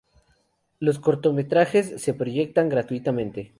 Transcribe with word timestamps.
Los 0.79 0.97
cortometrajes 0.97 2.01
se 2.01 2.15
proyectan 2.15 2.69
gratuitamente. 2.69 3.49